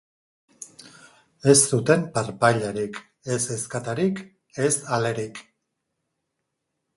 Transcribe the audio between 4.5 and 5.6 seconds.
ez alerik.